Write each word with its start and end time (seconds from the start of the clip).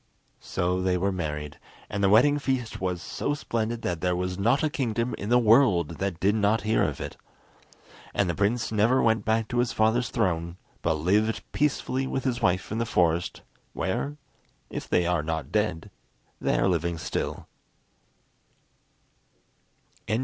So 0.39 0.81
they 0.81 0.97
were 0.97 1.11
married, 1.11 1.59
and 1.87 2.03
the 2.03 2.09
wedding 2.09 2.39
feast 2.39 2.81
was 2.81 3.03
so 3.03 3.35
splendid 3.35 3.83
that 3.83 4.01
there 4.01 4.15
was 4.15 4.39
not 4.39 4.63
a 4.63 4.69
kingdom 4.71 5.13
in 5.19 5.29
the 5.29 5.37
world 5.37 5.99
that 5.99 6.19
did 6.19 6.33
not 6.33 6.61
hear 6.63 6.81
of 6.81 6.99
it. 6.99 7.17
And 8.11 8.27
the 8.27 8.33
prince 8.33 8.71
never 8.71 8.99
went 9.03 9.25
back 9.25 9.47
to 9.49 9.59
his 9.59 9.71
father's 9.71 10.09
throne, 10.09 10.57
but 10.81 10.95
lived 10.95 11.43
peacefully 11.51 12.07
with 12.07 12.23
his 12.23 12.41
wife 12.41 12.71
in 12.71 12.79
the 12.79 12.85
forest, 12.87 13.43
where, 13.73 14.17
if 14.71 14.89
they 14.89 15.05
are 15.05 15.21
not 15.21 15.51
dead, 15.51 15.91
they 16.41 16.57
are 16.57 16.67
living 16.67 16.97
still. 16.97 17.47